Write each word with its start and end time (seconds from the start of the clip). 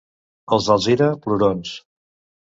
Els 0.55 0.69
d'Alzira, 0.69 1.09
plorons. 1.25 1.75